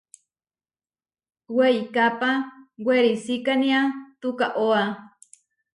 Weikápa 1.55 2.31
werisikánia 2.85 3.79
tukaóa. 4.21 4.81